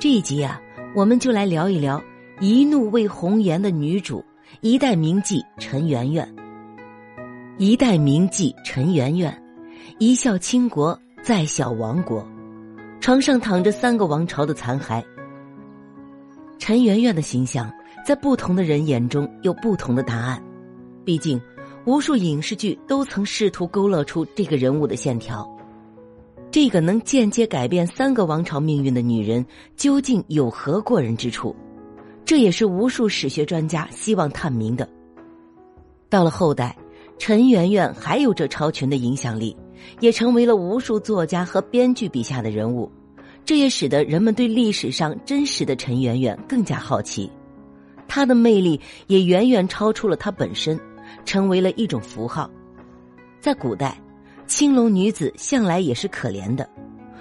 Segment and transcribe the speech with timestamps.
[0.00, 0.58] 这一集啊，
[0.94, 2.02] 我们就来聊一聊
[2.40, 4.24] 一怒为红颜的女主，
[4.62, 6.26] 一代名妓陈圆圆。
[7.58, 9.42] 一代名妓陈圆圆，
[9.98, 12.26] 一笑倾国，再笑亡国，
[12.98, 15.04] 床上躺着三个王朝的残骸。
[16.58, 17.70] 陈圆圆的形象，
[18.02, 20.42] 在不同的人眼中有不同的答案。
[21.04, 21.38] 毕竟，
[21.84, 25.46] 无数影视剧都曾试图勾勒出这个人物的线条。
[26.52, 31.54] 这个能间接改变三个王朝命运的女人，究竟有何过人之处？
[32.24, 34.88] 这也是无数史学专家希望探明的。
[36.08, 36.76] 到了后代，
[37.18, 39.56] 陈圆圆还有着超群的影响力，
[40.00, 42.90] 也成为了无数作家和编剧笔下的人物。
[43.44, 47.30] 这也使得人们对历史上真实的陈圆圆更加好奇。
[48.08, 50.78] 她的魅力也远远超出了她本身，
[51.24, 52.50] 成为了一种符号。
[53.40, 53.96] 在古代。
[54.50, 56.68] 青楼女子向来也是可怜的，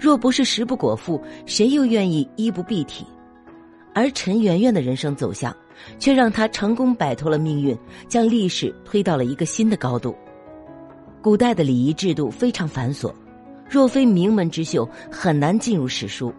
[0.00, 3.04] 若不是食不果腹，谁又愿意衣不蔽体？
[3.94, 5.54] 而陈圆圆的人生走向，
[5.98, 7.76] 却让她成功摆脱了命运，
[8.08, 10.16] 将历史推到了一个新的高度。
[11.20, 13.12] 古代的礼仪制度非常繁琐，
[13.68, 16.32] 若非名门之秀，很难进入史书。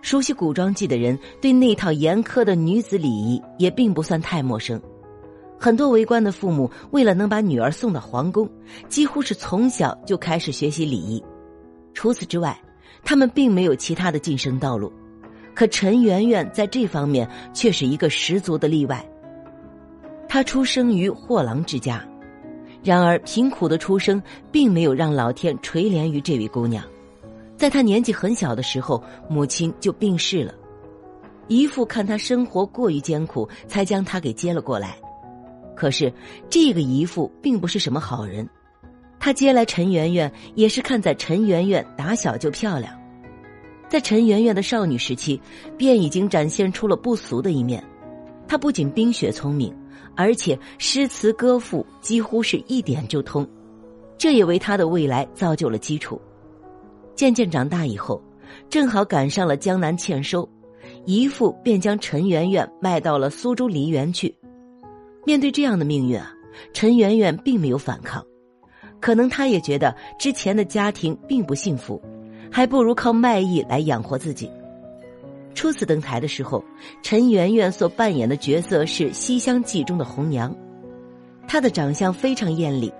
[0.00, 4.80] 熟悉古装剧的人，对那套严苛的女子礼仪也并不算太陌生。
[5.58, 8.48] 很多为官的父母为了能把女儿送到皇宫，
[8.88, 11.22] 几乎是从小就开始学习礼仪。
[11.94, 12.58] 除此之外，
[13.02, 14.92] 他们并没有其他的晋升道路。
[15.54, 19.02] 可陈圆圆在这方面却是一个十足的例外。
[20.28, 22.06] 她出生于货郎之家，
[22.82, 26.84] 然而贫苦的出生并没有让老天垂怜于这位姑娘。
[27.56, 30.52] 在她年纪很小的时候，母亲就病逝了，
[31.48, 34.98] 姨父看她生活过于艰苦，才将她给接了过来。
[35.76, 36.12] 可是，
[36.48, 38.48] 这个姨父并不是什么好人，
[39.20, 42.92] 他接来陈圆圆也是看在陈圆圆打小就漂亮，
[43.88, 45.40] 在陈圆圆的少女时期，
[45.76, 47.84] 便已经展现出了不俗的一面。
[48.48, 49.74] 她不仅冰雪聪明，
[50.16, 53.46] 而且诗词歌赋几乎是一点就通，
[54.16, 56.20] 这也为她的未来造就了基础。
[57.14, 58.22] 渐渐长大以后，
[58.70, 60.48] 正好赶上了江南欠收，
[61.04, 64.34] 姨父便将陈圆圆卖到了苏州梨园去。
[65.26, 66.32] 面对这样的命运啊，
[66.72, 68.24] 陈圆圆并没有反抗，
[69.00, 72.00] 可能她也觉得之前的家庭并不幸福，
[72.48, 74.48] 还不如靠卖艺来养活自己。
[75.52, 76.64] 初次登台的时候，
[77.02, 80.54] 陈圆圆所扮演的角色是《西厢记》中的红娘，
[81.48, 82.92] 她的长相非常艳丽，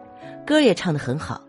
[0.45, 1.41] 歌也唱得很好。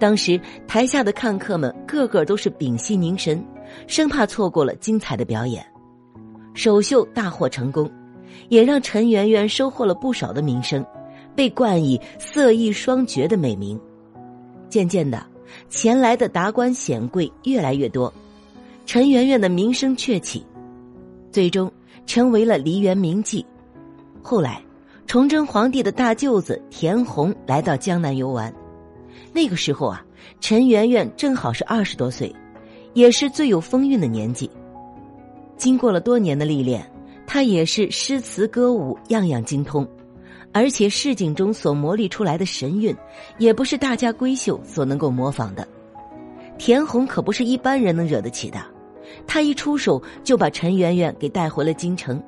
[0.00, 3.44] 当时台下的看客们个个都是屏息凝神，
[3.86, 5.64] 生怕错过了精彩的表演。
[6.54, 7.88] 首秀大获成功。
[8.48, 10.84] 也让陈圆圆收获了不少的名声，
[11.34, 13.78] 被冠以“色艺双绝”的美名。
[14.68, 15.24] 渐渐的，
[15.68, 18.12] 前来的达官显贵越来越多，
[18.86, 20.44] 陈圆圆的名声鹊起，
[21.30, 21.70] 最终
[22.06, 23.44] 成为了梨园名妓。
[24.22, 24.62] 后来，
[25.06, 28.52] 崇祯皇帝的大舅子田弘来到江南游玩，
[29.32, 30.04] 那个时候啊，
[30.40, 32.34] 陈圆圆正好是二十多岁，
[32.92, 34.50] 也是最有风韵的年纪。
[35.56, 36.88] 经过了多年的历练。
[37.30, 39.86] 他也是诗词歌舞样样精通，
[40.50, 42.96] 而且市井中所磨砺出来的神韵，
[43.36, 45.68] 也不是大家闺秀所能够模仿的。
[46.56, 48.58] 田红可不是一般人能惹得起的，
[49.26, 52.20] 他一出手就把陈圆圆给带回了京城。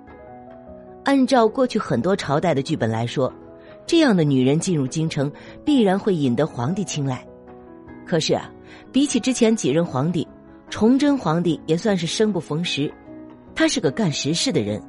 [1.03, 3.33] 按照过去很多朝代的剧本来说，
[3.87, 5.33] 这样的女人进入京城，
[5.65, 7.27] 必然会引得皇帝青睐。
[8.07, 8.53] 可是啊，
[8.93, 10.29] 比起之前几任皇帝，
[10.69, 12.93] 崇祯皇帝也算是生不逢时，
[13.55, 14.81] 他是个干实事的人。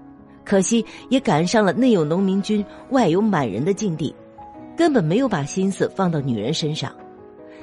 [0.52, 4.14] 可惜也赶上了内有农民军，外有满人的境地，
[4.76, 6.94] 根本没有把心思放到女人身上。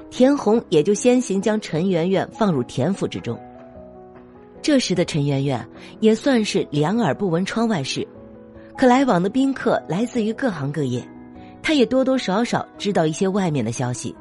[0.09, 3.38] 田红也就先行将陈圆圆放入田府之中。
[4.62, 5.69] 这时的陈圆圆
[6.00, 8.09] 也算是两耳不闻窗外事，
[8.75, 11.06] 可来往的宾客来自于各行各业，
[11.62, 14.16] 他也多多少少知道一些外面的消息。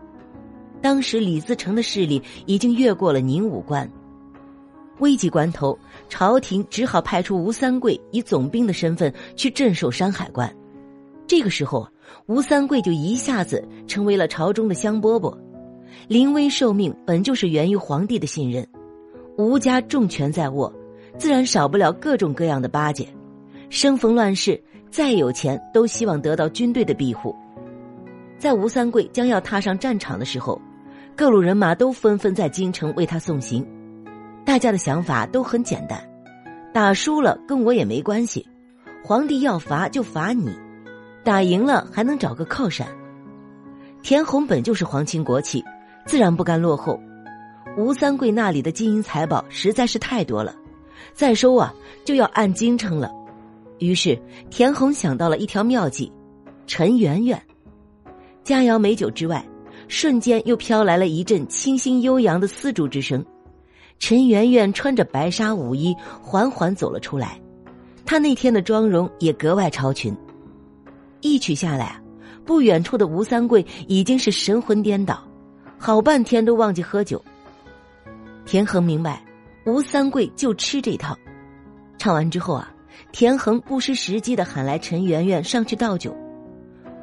[0.81, 3.89] 当时李自成的势力已经越过了宁武关。
[5.00, 5.77] 危急关头，
[6.10, 10.51] 朝廷只好派出吴三桂以总兵的身份去镇守山海关。
[11.27, 11.88] 这个时候，
[12.25, 15.38] 吴三桂就一下子成为了朝中的香饽饽。
[16.07, 18.66] 临危受命本就是源于皇帝的信任，
[19.38, 20.74] 吴家重权在握，
[21.18, 23.07] 自然少不了各种各样的巴结。
[23.69, 27.36] 生逢乱世，再有钱都希望得到军队的庇护。
[28.38, 30.62] 在吴三桂将要踏上战场的时候，
[31.16, 33.66] 各路人马都纷纷在京城为他送行。
[34.47, 36.01] 大家的想法都很简单，
[36.73, 38.47] 打输了跟我也没关系，
[39.03, 40.57] 皇帝要罚就罚你，
[41.21, 42.88] 打赢了还能找个靠山。
[44.01, 45.61] 田红本就是皇亲国戚，
[46.05, 46.97] 自然不甘落后。
[47.77, 50.55] 吴三桂那里的金银财宝实在是太多了，
[51.13, 51.73] 再收啊
[52.05, 53.11] 就要按斤称了。
[53.79, 54.17] 于是
[54.49, 56.09] 田横想到了一条妙计：
[56.65, 57.39] 陈圆圆。
[58.45, 59.45] 佳肴美酒之外，
[59.89, 63.21] 瞬间又飘来了一阵清新悠扬的丝竹之声。
[63.99, 67.39] 陈圆圆穿着白纱舞衣，缓缓走了出来。
[68.05, 70.15] 她那天的妆容也格外超群。
[71.21, 71.99] 一曲下来，
[72.45, 75.21] 不远处的吴三桂已经是神魂颠倒，
[75.77, 77.21] 好半天都忘记喝酒。
[78.45, 79.21] 田横明白，
[79.65, 81.17] 吴三桂就吃这套。
[81.97, 82.71] 唱完之后啊，
[83.11, 86.15] 田横不失时机的喊来陈圆圆上去倒酒。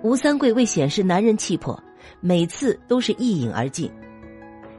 [0.02, 1.79] 吴三桂为显示男人气魄，
[2.20, 3.91] 每次都是一饮而尽。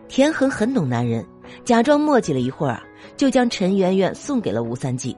[0.07, 1.23] 田横很懂男人，
[1.63, 2.81] 假装磨叽了一会儿，
[3.17, 5.15] 就将陈圆圆送给了吴三季。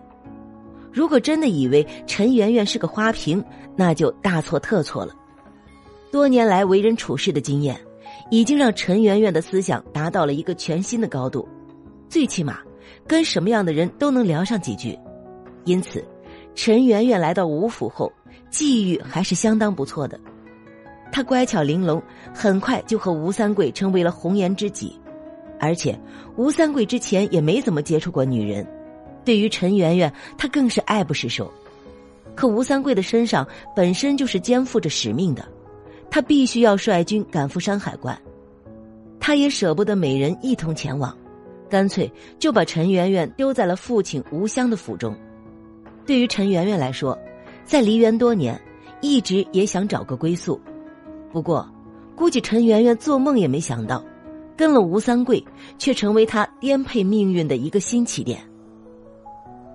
[0.92, 3.44] 如果真的以为陈圆圆是个花瓶，
[3.76, 5.14] 那就大错特错了。
[6.12, 7.80] 多年来为人处事的经验，
[8.32, 11.48] 已经让陈圆圆的思想达到了一个全新的高度。
[12.10, 12.60] 最起码，
[13.06, 14.98] 跟什么样的人都能聊上几句。
[15.66, 16.04] 因此，
[16.56, 18.12] 陈圆圆来到吴府后，
[18.50, 20.20] 际遇还是相当不错的。
[21.12, 22.02] 她乖巧玲珑，
[22.34, 24.98] 很快就和吴三桂成为了红颜知己。
[25.60, 26.00] 而且，
[26.36, 28.66] 吴三桂之前也没怎么接触过女人。
[29.26, 31.52] 对于陈圆圆，他更是爱不释手。
[32.36, 33.46] 可吴三桂的身上
[33.76, 35.44] 本身就是肩负着使命的，
[36.10, 38.18] 他必须要率军赶赴山海关。
[39.20, 41.16] 他也舍不得美人一同前往，
[41.68, 45.16] 干脆就把陈圆圆丢在了父亲吴襄的府中。
[46.06, 47.18] 对于陈圆圆来说，
[47.66, 48.58] 在梨园多年，
[49.02, 50.62] 一直也想找个归宿。
[51.34, 51.70] 不过，
[52.16, 54.02] 估计陈圆圆做梦也没想到，
[54.58, 55.42] 跟了吴三桂，
[55.78, 58.42] 却成为他颠沛命运的一个新起点。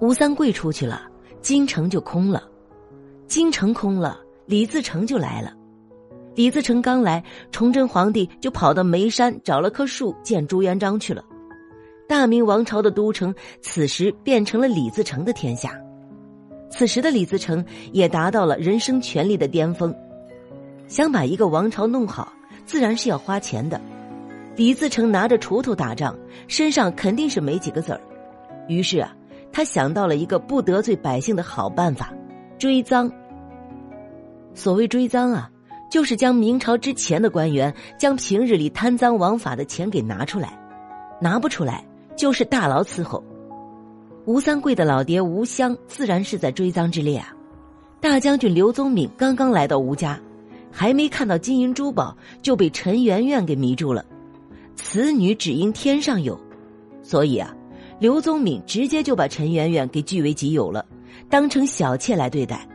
[0.00, 1.02] 吴三桂出去了，
[1.40, 2.42] 京城就空了；
[3.28, 5.54] 京城空了，李自成就来了。
[6.34, 11.24] 李自成刚来，崇祯皇帝就跑到眉山找了棵树见朱元璋去了。
[12.08, 15.78] 大明王朝的都城此时变成了李自成的天下。
[16.68, 19.94] 此时的李自成也达到了人生权力的巅峰，
[20.88, 22.32] 想把一个王朝弄好，
[22.64, 23.80] 自然是要花钱的。
[24.56, 26.18] 李自成拿着锄头打仗，
[26.48, 28.00] 身上肯定是没几个子儿，
[28.68, 29.14] 于是啊。
[29.54, 32.10] 他想到了一个不得罪百姓的好办法，
[32.58, 33.12] 追赃。
[34.54, 35.50] 所谓追赃啊，
[35.90, 40.58] 就是将明朝之前的官员将平日里贪赃枉法的钱给拿出来，
[41.20, 41.84] 拿不出来
[42.16, 43.22] 就是大牢伺候。
[44.24, 47.34] 吴三桂的老爹吴襄自然是在追赃之列啊。
[48.00, 50.18] 大将军刘宗敏刚刚来到吴家，
[50.70, 54.02] 还没看到金银珠宝，就被陈圆圆给迷住了。
[54.92, 56.38] 此女只应天上有，
[57.02, 57.50] 所以啊。
[57.98, 60.84] 刘宗敏直接就把陈圆圆给据为己有了，
[61.30, 62.68] 当成小妾来对待。